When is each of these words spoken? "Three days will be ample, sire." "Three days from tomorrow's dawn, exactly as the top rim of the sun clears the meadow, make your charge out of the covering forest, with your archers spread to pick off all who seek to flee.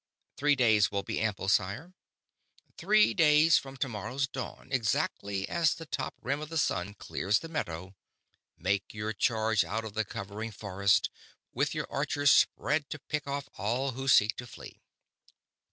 "Three 0.35 0.55
days 0.55 0.89
will 0.91 1.03
be 1.03 1.19
ample, 1.19 1.47
sire." 1.47 1.93
"Three 2.75 3.13
days 3.13 3.59
from 3.59 3.77
tomorrow's 3.77 4.25
dawn, 4.27 4.69
exactly 4.71 5.47
as 5.47 5.75
the 5.75 5.85
top 5.85 6.15
rim 6.23 6.41
of 6.41 6.49
the 6.49 6.57
sun 6.57 6.95
clears 6.95 7.37
the 7.37 7.47
meadow, 7.47 7.95
make 8.57 8.95
your 8.95 9.13
charge 9.13 9.63
out 9.63 9.85
of 9.85 9.93
the 9.93 10.03
covering 10.03 10.49
forest, 10.49 11.11
with 11.53 11.75
your 11.75 11.85
archers 11.91 12.31
spread 12.31 12.89
to 12.89 12.97
pick 12.97 13.27
off 13.27 13.47
all 13.59 13.91
who 13.91 14.07
seek 14.07 14.35
to 14.37 14.47
flee. 14.47 14.81